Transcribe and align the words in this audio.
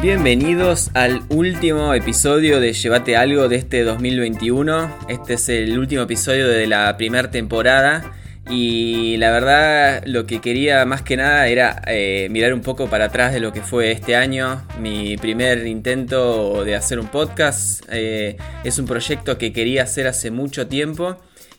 Bienvenidos 0.00 0.92
al 0.94 1.22
último 1.28 1.92
episodio 1.92 2.60
de 2.60 2.72
Llévate 2.72 3.16
algo 3.16 3.48
de 3.48 3.56
este 3.56 3.82
2021. 3.82 4.96
Este 5.08 5.34
es 5.34 5.48
el 5.48 5.76
último 5.76 6.02
episodio 6.02 6.46
de 6.46 6.68
la 6.68 6.96
primera 6.96 7.32
temporada. 7.32 8.12
Y 8.48 9.16
la 9.16 9.32
verdad 9.32 10.04
lo 10.06 10.24
que 10.24 10.40
quería 10.40 10.84
más 10.84 11.02
que 11.02 11.16
nada 11.16 11.48
era 11.48 11.82
eh, 11.88 12.28
mirar 12.30 12.54
un 12.54 12.60
poco 12.60 12.88
para 12.88 13.06
atrás 13.06 13.32
de 13.32 13.40
lo 13.40 13.52
que 13.52 13.60
fue 13.60 13.90
este 13.90 14.14
año. 14.14 14.64
Mi 14.78 15.16
primer 15.16 15.66
intento 15.66 16.64
de 16.64 16.76
hacer 16.76 17.00
un 17.00 17.08
podcast 17.08 17.82
eh, 17.90 18.36
es 18.62 18.78
un 18.78 18.86
proyecto 18.86 19.36
que 19.36 19.52
quería 19.52 19.82
hacer 19.82 20.06
hace 20.06 20.30
mucho 20.30 20.68
tiempo 20.68 21.16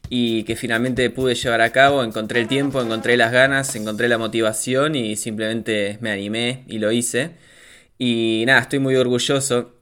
y 0.08 0.44
que 0.44 0.56
finalmente 0.56 1.10
pude 1.10 1.36
llevar 1.36 1.60
a 1.60 1.74
cabo. 1.74 2.06
Encontré 2.06 2.40
el 2.40 2.48
tiempo, 2.48 2.82
encontré 2.82 3.18
las 3.18 3.34
ganas, 3.34 3.76
encontré 3.76 4.08
la 4.08 4.18
motivación 4.18 4.96
y 4.96 5.18
simplemente 5.18 5.98
me 6.00 6.10
animé 6.10 6.64
y 6.68 6.80
lo 6.80 6.94
hice. 6.94 7.32
Y 8.00 8.44
nada, 8.48 8.62
estoy 8.62 8.80
muy 8.80 8.96
orgulloso. 8.96 9.76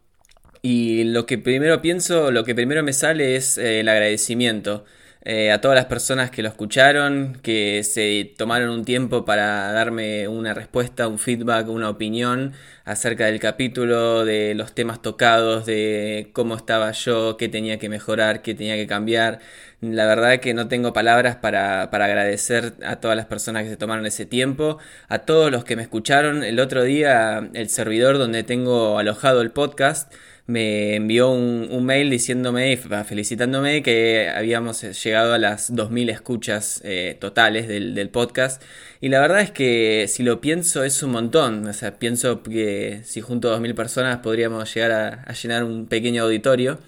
Y 0.62 1.05
lo 1.05 1.25
que 1.25 1.38
primero 1.38 1.81
pienso, 1.81 2.31
lo 2.31 2.44
que 2.44 2.55
primero 2.55 2.84
me 2.84 2.91
sale 2.94 3.35
es 3.38 3.58
eh, 3.58 3.80
el 3.81 3.89
agradecimiento. 3.89 4.85
Eh, 5.30 5.52
a 5.52 5.59
todas 5.59 5.76
las 5.76 5.88
personas 5.88 6.31
que 6.31 6.41
lo 6.41 6.48
escucharon, 6.48 7.38
que 7.44 7.84
se 7.84 8.34
tomaron 8.38 8.70
un 8.70 8.86
tiempo 8.86 9.26
para 9.26 9.73
darme 9.73 10.30
una 10.30 10.53
respuesta, 10.53 11.09
un 11.09 11.20
feedback, 11.20 11.67
una 11.67 11.90
opinión 11.90 12.53
acerca 12.86 13.26
del 13.26 13.41
capítulo, 13.41 14.23
de 14.23 14.55
los 14.55 14.73
temas 14.73 15.02
tocados, 15.02 15.66
de 15.66 16.30
cómo 16.31 16.55
estaba 16.55 16.94
yo, 16.94 17.36
qué 17.36 17.50
tenía 17.50 17.77
que 17.77 17.90
mejorar, 17.90 18.41
qué 18.41 18.55
tenía 18.55 18.77
que 18.77 18.88
cambiar. 18.88 19.40
La 19.81 20.06
verdad 20.06 20.39
que 20.39 20.53
no 20.53 20.69
tengo 20.69 20.94
palabras 20.94 21.36
para, 21.36 21.91
para 21.91 22.06
agradecer 22.06 22.75
a 22.86 22.95
todas 23.02 23.17
las 23.17 23.25
personas 23.25 23.64
que 23.64 23.69
se 23.69 23.78
tomaron 23.78 24.06
ese 24.06 24.25
tiempo, 24.25 24.78
a 25.09 25.19
todos 25.19 25.52
los 25.52 25.66
que 25.66 25.75
me 25.75 25.81
escucharon. 25.81 26.41
El 26.41 26.58
otro 26.62 26.84
día 26.84 27.50
el 27.53 27.67
servidor 27.67 28.17
donde 28.17 28.44
tengo 28.44 28.97
alojado 28.97 29.41
el 29.41 29.52
podcast, 29.52 30.09
me 30.48 30.95
envió 30.95 31.30
un, 31.30 31.86
mail 31.86 32.09
diciéndome, 32.09 32.78
felicitándome 32.78 33.84
que 33.84 34.30
habíamos 34.34 34.81
llegado 35.03 35.34
a 35.34 35.38
las 35.38 35.73
2.000 35.73 36.09
escuchas 36.09 36.81
eh, 36.86 37.17
totales 37.20 37.67
del, 37.67 38.09
podcast. 38.09 38.64
Y 39.02 39.09
la 39.09 39.20
verdad 39.20 39.42
es 39.42 39.52
que 39.52 40.06
si 40.08 40.23
lo 40.23 40.40
pienso 40.40 40.84
es 40.86 41.03
un 41.03 41.12
montón. 41.12 41.68
O 41.68 41.73
sea, 41.73 42.00
pienso 42.00 42.44
que 42.44 43.02
si 43.03 43.20
junto 43.20 43.53
a 43.53 43.59
2.000 43.59 43.75
personas 43.75 44.18
podríamos 44.20 44.73
llegar 44.73 44.92
a, 45.28 45.34
llenar 45.34 45.66
un 45.66 45.88
pequeño 45.88 46.23
auditorio. 46.23 46.80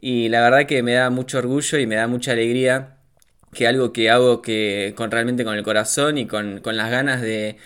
Y 0.00 0.28
la 0.28 0.40
verdad 0.42 0.66
que 0.66 0.82
me 0.82 0.94
da 0.94 1.10
mucho 1.10 1.38
orgullo 1.38 1.78
y 1.78 1.86
me 1.86 1.94
da 1.94 2.08
mucha 2.08 2.32
alegría 2.32 2.96
que 3.52 3.68
algo 3.68 3.92
que 3.92 4.10
hago 4.10 4.42
que 4.42 4.92
con 4.96 5.10
realmente 5.12 5.44
con 5.44 5.54
el 5.54 5.62
corazón 5.62 6.18
y 6.18 6.26
con 6.26 6.60
las 6.64 6.90
ganas 6.90 7.22
de 7.22 7.58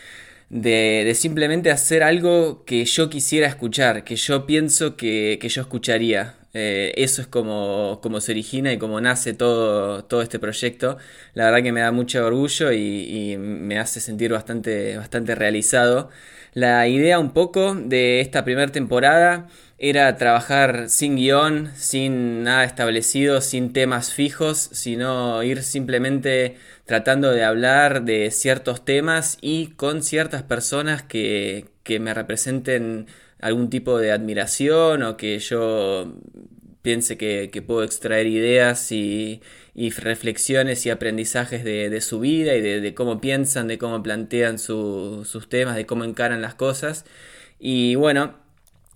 de, 0.50 1.12
simplemente 1.14 1.70
hacer 1.70 2.02
algo 2.02 2.64
que 2.64 2.84
yo 2.84 3.10
quisiera 3.10 3.46
escuchar, 3.46 4.04
que 4.04 4.16
yo 4.16 4.46
pienso 4.46 4.96
que, 4.96 5.38
yo 5.42 5.62
escucharía. 5.62 6.34
Eh, 6.54 6.94
eso 6.96 7.20
es 7.20 7.28
como, 7.28 8.00
como, 8.02 8.20
se 8.20 8.32
origina 8.32 8.72
y 8.72 8.78
como 8.78 9.00
nace 9.00 9.34
todo, 9.34 10.04
todo 10.04 10.22
este 10.22 10.38
proyecto. 10.38 10.96
La 11.34 11.44
verdad 11.44 11.62
que 11.62 11.72
me 11.72 11.80
da 11.80 11.92
mucho 11.92 12.24
orgullo 12.24 12.72
y, 12.72 13.36
me 13.38 13.78
hace 13.78 14.00
sentir 14.00 14.32
bastante, 14.32 14.96
bastante 14.96 15.34
realizado. 15.34 16.10
La 16.54 16.88
idea 16.88 17.18
un 17.18 17.32
poco 17.32 17.74
de 17.74 18.20
esta 18.20 18.44
primera 18.44 18.72
temporada 18.72 19.48
era 19.78 20.16
trabajar 20.16 20.88
sin 20.88 21.16
guion, 21.16 21.70
sin 21.76 22.42
nada 22.42 22.64
establecido, 22.64 23.40
sin 23.40 23.72
temas 23.72 24.12
fijos, 24.12 24.58
sino 24.72 25.42
ir 25.44 25.62
simplemente 25.62 26.56
tratando 26.84 27.30
de 27.30 27.44
hablar 27.44 28.02
de 28.02 28.30
ciertos 28.32 28.84
temas 28.84 29.38
y 29.40 29.68
con 29.68 30.02
ciertas 30.02 30.42
personas 30.42 31.02
que, 31.02 31.66
me 32.00 32.12
representen 32.12 33.06
algún 33.40 33.70
tipo 33.70 33.98
de 33.98 34.12
admiración 34.12 35.02
o 35.02 35.16
que 35.16 35.38
yo 35.38 36.12
piense 36.88 37.18
que, 37.18 37.62
puedo 37.66 37.84
extraer 37.84 38.26
ideas 38.26 38.92
y, 38.92 39.42
reflexiones 39.98 40.86
y 40.86 40.90
aprendizajes 40.90 41.62
de, 41.62 42.00
su 42.00 42.18
vida 42.18 42.54
y 42.54 42.62
de, 42.62 42.94
cómo 42.94 43.20
piensan, 43.20 43.68
de 43.68 43.76
cómo 43.76 44.02
plantean 44.02 44.58
sus 44.58 45.48
temas, 45.50 45.76
de 45.76 45.84
cómo 45.84 46.04
encaran 46.04 46.40
las 46.40 46.54
cosas. 46.54 47.04
Y 47.58 47.94
bueno, 47.96 48.36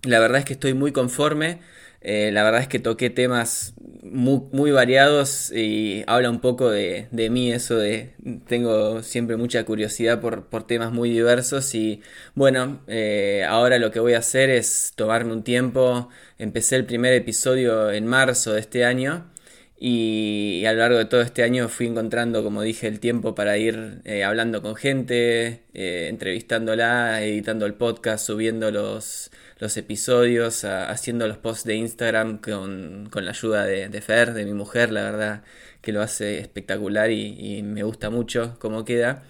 la 0.01 0.19
verdad 0.19 0.39
es 0.39 0.45
que 0.45 0.53
estoy 0.53 0.73
muy 0.73 0.91
conforme. 0.91 1.59
Eh, 2.03 2.31
la 2.33 2.43
verdad 2.43 2.61
es 2.61 2.67
que 2.67 2.79
toqué 2.79 3.09
temas 3.09 3.73
muy, 4.03 4.71
variados 4.71 5.51
y 5.51 6.03
habla 6.05 6.29
un 6.29 6.41
poco 6.41 6.69
de, 6.69 7.07
mí 7.11 7.51
eso 7.51 7.77
de 7.77 8.13
tengo 8.47 9.01
siempre 9.01 9.37
mucha 9.37 9.63
curiosidad 9.65 10.19
por, 10.19 10.67
temas 10.67 10.91
muy 10.91 11.09
diversos 11.09 11.73
y 11.75 12.01
bueno, 12.35 12.81
eh, 12.87 13.45
ahora 13.47 13.79
lo 13.79 13.91
que 13.91 13.99
voy 14.01 14.13
a 14.13 14.19
hacer 14.19 14.49
es 14.49 14.93
tomarme 14.95 15.33
un 15.33 15.43
tiempo. 15.43 16.09
Empecé 16.37 16.75
el 16.75 16.85
primer 16.85 17.13
episodio 17.13 17.91
en 17.91 18.05
marzo 18.05 18.53
de 18.53 18.59
este 18.59 18.83
año 18.85 19.32
y, 19.85 20.65
a 20.65 20.73
lo 20.73 20.79
largo 20.79 20.97
de 20.97 21.05
todo 21.05 21.21
este 21.21 21.43
año 21.43 21.67
fui 21.67 21.87
encontrando, 21.87 22.43
como 22.43 22.61
dije, 22.61 22.87
el 22.87 22.99
tiempo 22.99 23.35
para 23.35 23.57
ir 23.57 24.01
eh, 24.05 24.23
hablando 24.23 24.61
con 24.61 24.75
gente, 24.75 25.63
entrevistándola, 25.73 27.21
editando 27.23 27.65
el 27.65 27.73
podcast, 27.73 28.25
subiendo 28.25 28.71
los 28.71 29.31
los 29.63 29.77
episodios, 29.77 30.65
haciendo 30.65 31.25
los 31.27 31.37
posts 31.37 31.63
de 31.63 31.75
Instagram 31.75 32.39
con, 32.39 33.09
la 33.13 33.31
ayuda 33.31 33.65
de, 33.65 34.01
Fer, 34.01 34.33
de 34.33 34.43
mi 34.45 34.53
mujer, 34.53 34.91
la 34.91 35.03
verdad 35.03 35.43
que 35.81 35.93
lo 35.93 36.01
hace 36.01 36.39
espectacular 36.39 37.11
y, 37.11 37.61
me 37.63 37.83
gusta 37.83 38.09
mucho 38.09 38.57
cómo 38.59 38.83
queda. 38.83 39.23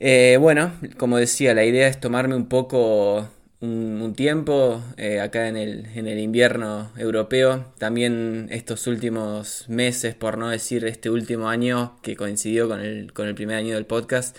Eh, 0.00 0.38
bueno, 0.40 0.72
como 0.98 1.18
decía, 1.18 1.54
la 1.54 1.64
idea 1.64 1.88
es 1.88 2.00
tomarme 2.00 2.34
un 2.34 2.48
poco 2.48 3.28
un, 3.64 4.14
tiempo 4.14 4.82
eh, 4.96 5.20
acá 5.20 5.48
en 5.48 5.56
el, 5.56 5.86
en 5.94 6.06
el 6.06 6.18
invierno 6.18 6.90
europeo. 6.96 7.72
También 7.78 8.48
estos 8.50 8.86
últimos 8.86 9.68
meses, 9.68 10.14
por 10.14 10.38
no 10.38 10.50
decir 10.50 10.84
este 10.84 11.10
último 11.10 11.48
año 11.48 11.96
que 12.02 12.16
coincidió 12.16 12.68
con 12.68 12.80
el, 12.80 13.12
con 13.12 13.26
el 13.26 13.34
primer 13.34 13.56
año 13.56 13.74
del 13.74 13.86
podcast, 13.86 14.36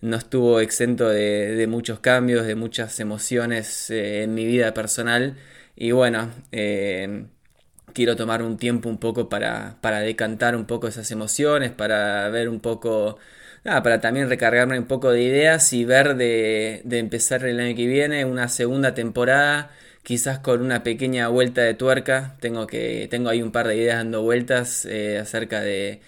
no 0.00 0.16
estuvo 0.16 0.60
exento 0.60 1.08
de, 1.08 1.66
muchos 1.68 2.00
cambios, 2.00 2.46
de 2.46 2.54
muchas 2.56 3.00
emociones 3.00 3.90
eh, 3.90 4.22
en 4.24 4.34
mi 4.34 4.44
vida 4.46 4.74
personal. 4.74 5.36
Y 5.76 5.92
bueno, 5.92 6.30
eh, 6.52 7.26
quiero 7.94 8.16
tomar 8.16 8.42
un 8.42 8.58
tiempo 8.58 8.88
un 8.90 8.98
poco 8.98 9.28
para, 9.30 9.78
para 9.80 10.00
decantar 10.00 10.56
un 10.56 10.66
poco 10.66 10.88
esas 10.88 11.10
emociones, 11.10 11.72
para 11.72 12.28
ver 12.28 12.48
un 12.50 12.60
poco, 12.60 13.18
nada, 13.64 13.82
para 13.82 14.00
también 14.00 14.28
recargarme 14.28 14.78
un 14.78 14.86
poco 14.86 15.10
de 15.10 15.22
ideas 15.22 15.72
y 15.72 15.84
ver 15.84 16.16
de, 16.16 16.82
de 16.84 16.98
empezar 16.98 17.44
el 17.44 17.60
año 17.60 17.74
que 17.76 17.86
viene 17.86 18.24
una 18.24 18.48
segunda 18.48 18.94
temporada 18.94 19.70
quizás 20.04 20.38
con 20.38 20.60
una 20.62 20.84
pequeña 20.84 21.28
vuelta 21.28 21.62
de 21.62 21.74
tuerca. 21.74 22.36
Tengo 22.40 22.66
que 22.66 23.08
tengo 23.10 23.30
ahí 23.30 23.42
un 23.42 23.50
par 23.52 23.66
de 23.68 23.76
ideas 23.76 23.98
dando 23.98 24.22
vueltas 24.22 24.84
eh, 24.86 25.18
acerca 25.18 25.60
de, 25.60 26.00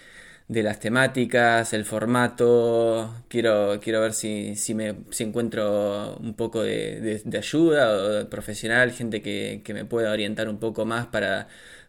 de 0.47 0.63
las 0.63 0.79
temáticas, 0.79 1.73
el 1.73 1.85
formato. 1.85 3.23
Quiero, 3.27 3.79
quiero 3.81 4.01
ver 4.01 4.13
si, 4.13 4.55
si, 4.55 4.73
me, 4.75 4.95
si 5.11 5.23
encuentro 5.23 6.17
un 6.17 6.35
poco 6.35 6.63
de, 6.63 7.21
de, 7.25 7.37
ayuda 7.37 8.23
o 8.23 8.29
profesional, 8.29 8.91
gente 8.91 9.21
que, 9.21 9.61
que, 9.63 9.73
me 9.73 9.85
pueda 9.85 10.11
orientar 10.11 10.47
un 10.49 10.59
poco 10.59 10.85
más 10.85 11.07
para, 11.07 11.47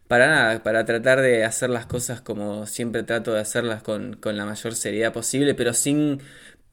para 0.08 0.28
nada, 0.28 0.62
para 0.62 0.84
tratar 0.84 1.20
de 1.20 1.44
hacer 1.44 1.70
las 1.70 1.86
cosas 1.86 2.20
como 2.20 2.66
siempre 2.66 3.02
trato 3.04 3.32
de 3.34 3.40
hacerlas 3.40 3.82
con, 3.82 4.14
con 4.16 4.36
la 4.36 4.46
mayor 4.46 4.74
seriedad 4.74 5.12
posible, 5.12 5.54
pero 5.54 5.74
sin 5.74 6.20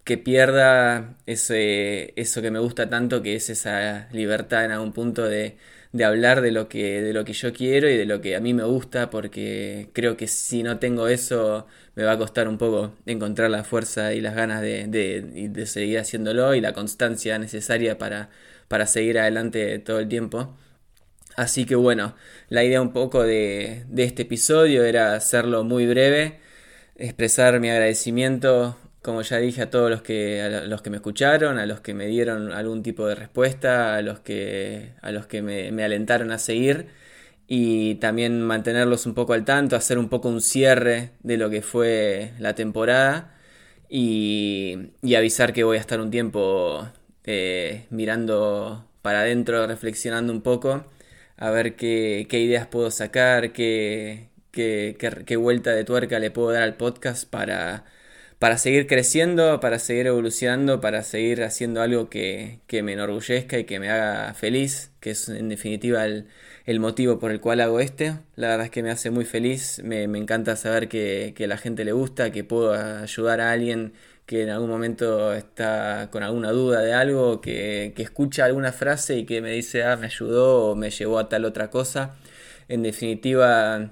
que 0.03 0.18
pierda 0.18 1.18
ese, 1.25 2.13
eso 2.19 2.41
que 2.41 2.51
me 2.51 2.59
gusta 2.59 2.90
tanto, 2.90 3.22
que 3.23 3.35
es 3.35 3.50
esa 3.50 4.07
libertad 4.12 4.66
en 4.66 4.72
algún 4.72 4.94
punto 4.94 5.23
de, 5.28 5.57
de 5.91 6.03
hablar 6.06 6.41
de 6.41 6.51
lo 6.51 6.69
que 6.69 7.01
de 7.01 7.13
lo 7.13 7.25
que 7.25 7.34
yo 7.34 7.53
quiero 7.53 7.90
y 7.90 7.97
de 7.97 8.05
lo 8.05 8.22
que 8.22 8.35
a 8.35 8.40
mí 8.41 8.53
me 8.53 8.64
gusta 8.64 9.09
porque 9.09 9.90
creo 9.93 10.17
que 10.17 10.28
si 10.28 10.61
no 10.64 10.78
tengo 10.79 11.08
eso 11.08 11.67
me 11.96 12.03
va 12.03 12.14
a 12.14 12.17
costar 12.17 12.47
un 12.47 12.58
poco 12.58 12.93
encontrar 13.05 13.49
la 13.49 13.64
fuerza 13.64 14.14
y 14.14 14.22
las 14.22 14.35
ganas 14.35 14.61
de, 14.61 14.87
de, 14.87 15.66
seguir 15.66 15.99
haciéndolo 15.99 16.53
y 16.53 16.61
la 16.61 16.73
constancia 16.73 17.40
necesaria 17.40 17.97
para, 17.97 18.29
para 18.67 18.87
seguir 18.87 19.20
adelante 19.20 19.79
todo 19.79 19.99
el 19.99 20.08
tiempo. 20.09 20.55
Así 21.35 21.66
que 21.66 21.76
bueno, 21.76 22.16
la 22.49 22.64
idea 22.64 22.82
un 22.82 22.93
poco 22.93 23.23
de, 23.23 23.85
este 23.97 24.23
episodio 24.23 24.84
era 24.85 25.16
hacerlo 25.16 25.64
muy 25.64 25.85
breve, 25.85 26.40
expresar 26.97 27.59
mi 27.59 27.70
agradecimiento 27.70 28.78
como 29.05 29.22
ya 29.22 29.37
dije, 29.37 29.61
a 29.61 29.70
todos 29.70 29.90
los 29.91 30.02
que, 30.02 30.41
a 30.41 30.66
los 30.66 30.82
que 30.82 30.90
me 30.90 30.97
escucharon, 30.97 31.59
a 31.59 31.67
los 31.67 31.79
que 31.79 31.93
me 31.93 32.08
dieron 32.08 32.52
algún 32.52 32.82
tipo 32.84 33.05
de 33.08 33.14
respuesta, 33.16 33.96
a 33.96 34.02
los 34.02 34.20
que, 34.22 34.93
a 35.02 35.11
los 35.11 35.28
que 35.28 35.43
me, 35.43 35.84
alentaron 35.84 36.32
a 36.32 36.40
seguir. 36.40 36.87
Y 37.47 37.96
también 37.96 38.41
mantenerlos 38.41 39.05
un 39.05 39.14
poco 39.14 39.34
al 39.34 39.46
tanto, 39.46 39.76
hacer 39.76 39.99
un 39.99 40.09
poco 40.09 40.29
un 40.29 40.41
cierre 40.41 41.11
de 41.22 41.37
lo 41.37 41.52
que 41.52 41.61
fue 41.61 42.34
la 42.40 42.55
temporada 42.55 43.35
y, 43.90 44.91
avisar 45.16 45.53
que 45.53 45.64
voy 45.64 45.78
a 45.78 45.79
estar 45.82 46.02
un 46.02 46.11
tiempo 46.11 46.87
eh, 47.26 47.85
mirando 47.91 48.85
para 49.02 49.22
adentro, 49.22 49.67
reflexionando 49.67 50.34
un 50.34 50.41
poco, 50.41 50.85
a 51.37 51.49
ver 51.52 51.76
qué, 51.76 52.28
ideas 52.32 52.67
puedo 52.67 52.91
sacar, 52.91 53.52
qué, 53.53 54.29
qué 54.52 55.35
vuelta 55.37 55.72
de 55.72 55.84
tuerca 55.84 56.20
le 56.20 56.32
puedo 56.32 56.52
dar 56.52 56.64
al 56.64 56.78
podcast 56.78 57.29
para 57.29 57.85
para 58.40 58.58
seguir 58.58 58.87
creciendo, 58.87 59.59
para 59.59 59.79
seguir 59.79 60.08
evolucionando, 60.08 60.82
para 60.82 61.03
seguir 61.03 61.43
haciendo 61.43 61.82
algo 61.82 62.09
que, 62.09 62.59
me 62.84 62.93
enorgullezca 62.93 63.58
y 63.58 63.64
que 63.66 63.79
me 63.79 63.90
haga 63.90 64.34
feliz, 64.34 64.91
que 64.99 65.11
es 65.11 65.29
en 65.29 65.49
definitiva 65.49 66.05
el, 66.05 66.28
motivo 66.79 67.20
por 67.20 67.32
el 67.32 67.40
cual 67.40 67.61
hago 67.61 67.79
este. 67.79 68.17
La 68.35 68.49
verdad 68.49 68.66
es 68.66 68.72
que 68.72 68.84
me 68.84 68.91
hace 68.91 69.11
muy 69.11 69.26
feliz, 69.26 69.82
me, 69.84 70.03
encanta 70.03 70.55
saber 70.55 70.90
que, 70.90 71.34
que 71.35 71.46
a 71.46 71.47
la 71.47 71.58
gente 71.58 71.85
le 71.85 71.93
gusta, 71.93 72.32
que 72.32 72.43
puedo 72.43 72.73
ayudar 72.73 73.41
a 73.41 73.52
alguien 73.52 73.93
que 74.26 74.43
en 74.43 74.49
algún 74.49 74.70
momento 74.70 75.34
está 75.34 76.09
con 76.11 76.23
alguna 76.23 76.52
duda 76.52 76.82
de 76.82 76.93
algo, 76.93 77.41
que, 77.41 77.93
que 77.96 78.03
escucha 78.03 78.46
alguna 78.46 78.72
frase 78.72 79.17
y 79.17 79.26
que 79.26 79.41
me 79.41 79.52
dice, 79.52 79.84
ah, 79.84 79.97
me 79.97 80.08
ayudó 80.08 80.72
o 80.72 80.76
me 80.76 80.90
llevó 80.90 81.20
a 81.20 81.29
tal 81.29 81.46
otra 81.46 81.70
cosa. 81.70 82.16
En 82.67 82.84
definitiva, 82.84 83.91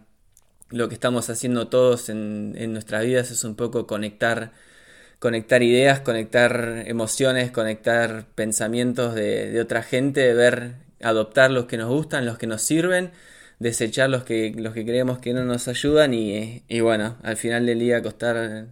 lo 0.74 0.90
que 0.90 0.96
estamos 0.96 1.30
haciendo 1.30 1.68
todos 1.70 2.10
en, 2.10 2.56
en 2.58 2.74
nuestras 2.74 3.06
vidas 3.06 3.32
es 3.32 3.44
un 3.44 3.56
poco 3.56 3.88
conectar, 3.88 4.52
conectar 5.20 5.64
ideas, 5.64 6.02
conectar 6.02 6.84
emociones, 6.88 7.52
conectar 7.52 8.28
pensamientos 8.36 9.16
de, 9.16 9.60
otra 9.62 9.84
gente, 9.84 10.34
ver, 10.34 10.76
adoptar 11.02 11.52
los 11.52 11.66
que 11.66 11.78
nos 11.78 11.90
gustan, 11.90 12.26
los 12.26 12.38
que 12.38 12.48
nos 12.48 12.62
sirven, 12.64 13.12
desechar 13.60 14.10
los 14.10 14.24
que, 14.24 14.54
los 14.58 14.74
que 14.74 14.86
creemos 14.86 15.20
que 15.20 15.34
no 15.34 15.46
nos 15.46 15.68
ayudan 15.68 16.14
y, 16.14 16.64
y 16.68 16.80
bueno, 16.82 17.18
al 17.24 17.38
final 17.38 17.66
del 17.66 17.80
día 17.80 18.02
costar 18.04 18.68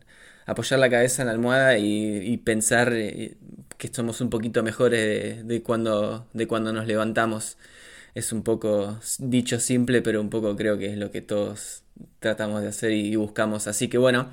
apoyar 0.45 0.79
la 0.79 0.89
cabeza 0.89 1.21
en 1.23 1.27
la 1.27 1.33
almohada 1.33 1.77
y, 1.77 2.37
pensar 2.37 2.93
eh, 2.93 3.37
que 3.77 3.87
somos 3.93 4.21
un 4.21 4.29
poquito 4.29 4.63
mejores 4.63 5.47
de, 5.47 5.63
cuando, 5.63 6.27
de 6.33 6.47
cuando 6.47 6.73
nos 6.73 6.87
levantamos. 6.87 7.57
Es 8.13 8.33
un 8.33 8.43
poco 8.43 8.99
dicho 9.19 9.59
simple, 9.59 10.01
pero 10.01 10.19
un 10.19 10.29
poco 10.29 10.55
creo 10.55 10.77
que 10.77 10.87
es 10.87 10.97
lo 10.97 11.11
que 11.11 11.21
todos 11.21 11.83
tratamos 12.19 12.61
de 12.61 12.67
hacer 12.67 12.91
y 12.91 13.15
buscamos. 13.15 13.67
Así 13.67 13.87
que 13.87 13.97
bueno, 13.97 14.27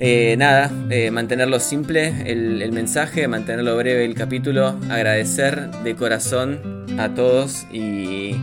eh, 0.00 0.36
nada, 0.36 0.70
eh, 0.90 1.10
mantenerlo 1.10 1.58
simple 1.58 2.30
el, 2.30 2.70
mensaje, 2.70 3.26
mantenerlo 3.26 3.76
breve 3.76 4.04
el 4.04 4.14
capítulo, 4.14 4.78
agradecer 4.90 5.70
de 5.82 5.96
corazón 5.96 6.86
a 7.00 7.14
todos 7.14 7.66
y, 7.72 8.36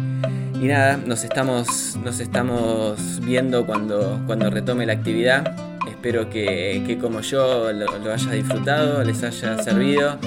y, 0.54 0.68
nada, 0.68 0.98
nos 0.98 1.24
estamos, 1.24 1.96
nos 2.04 2.20
estamos 2.20 3.22
viendo 3.26 3.66
cuando, 3.66 4.22
cuando 4.26 4.50
retome 4.50 4.86
la 4.86 4.94
actividad. 4.94 5.56
Espero 5.90 6.30
que, 6.30 6.98
como 7.00 7.22
yo 7.22 7.72
lo, 7.72 7.86
lo, 8.00 8.16
disfrutado, 8.32 9.02
les 9.04 9.24
haya 9.24 9.58
servido 9.64 10.20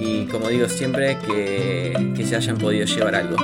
y 0.00 0.24
como 0.26 0.48
digo 0.48 0.68
siempre, 0.68 1.18
que, 1.26 2.12
que 2.16 2.24
se 2.24 2.36
hayan 2.36 2.58
podido 2.58 2.86
llevar 2.86 3.14
algo. 3.14 3.36